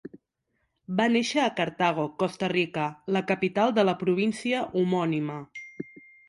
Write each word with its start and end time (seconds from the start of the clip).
Va 1.01 1.05
néixer 1.15 1.41
a 1.41 1.51
Cartago, 1.59 2.05
Costa 2.23 2.49
Rica, 2.53 2.87
la 3.17 3.23
capital 3.33 3.75
de 3.79 3.85
la 3.91 3.95
província 4.01 4.63
homònima. 4.83 5.39